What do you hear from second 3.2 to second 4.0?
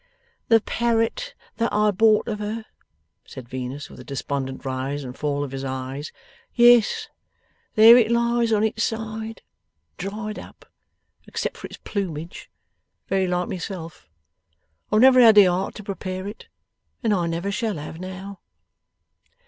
said Venus, with